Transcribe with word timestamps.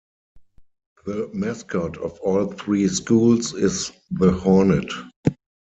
The 1.05 1.29
mascot 1.31 1.95
of 1.97 2.19
all 2.21 2.47
three 2.51 2.87
schools 2.87 3.53
is 3.53 3.91
the 4.09 4.31
Hornet. 4.31 4.91